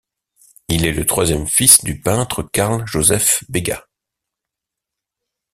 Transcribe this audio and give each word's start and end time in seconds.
Il 0.67 0.87
est 0.87 0.93
le 0.93 1.05
troisième 1.05 1.45
fils 1.45 1.83
du 1.83 2.01
peintre 2.01 2.41
Carl 2.41 2.83
Joseph 2.87 3.43
Begas. 3.49 3.85